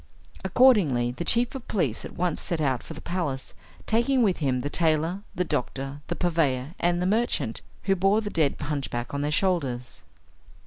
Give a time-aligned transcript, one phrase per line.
[0.43, 3.53] Accordingly, the chief of police at once set out for the palace,
[3.85, 8.31] taking with him the tailor, the doctor, the purveyor, and the merchant, who bore the
[8.31, 10.01] dead hunchback on their shoulders.